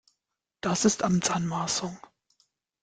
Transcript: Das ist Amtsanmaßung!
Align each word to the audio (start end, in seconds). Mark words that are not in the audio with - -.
Das 0.61 0.83
ist 0.85 1.03
Amtsanmaßung! 1.03 1.95